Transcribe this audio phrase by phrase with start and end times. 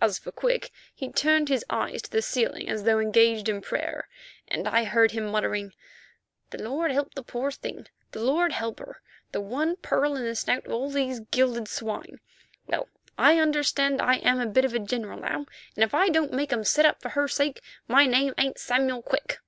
[0.00, 4.08] As for Quick, he turned his eyes to the ceiling, as though engaged in prayer,
[4.48, 5.72] and I heard him muttering:
[6.50, 10.34] "The Lord help the poor thing, the Lord help her; the one pearl in the
[10.34, 12.18] snout of all these gilded swine!
[12.66, 15.46] Well, I understand I am a bit of a general now,
[15.76, 19.02] and if I don't make 'em sit up for her sake my name ain't Samuel
[19.02, 19.38] Quick."